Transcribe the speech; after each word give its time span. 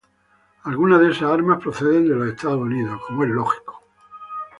Algunas 0.63 0.99
de 0.99 1.11
esas 1.11 1.29
armas 1.31 1.59
proceden 1.61 2.07
de 2.09 2.15
los 2.15 2.27
Estados 2.27 2.59
Unidos. 2.59 2.99